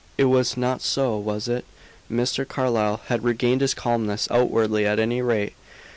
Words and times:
It 0.17 0.23
was 0.25 0.57
not 0.57 0.81
so, 0.81 1.15
was 1.15 1.47
it?" 1.47 1.63
Mr. 2.11 2.43
Carlyle 2.43 3.01
had 3.05 3.23
regained 3.23 3.61
his 3.61 3.75
calmness, 3.75 4.27
outwardly, 4.31 4.83
at 4.83 4.97
any 4.97 5.21
rate. 5.21 5.53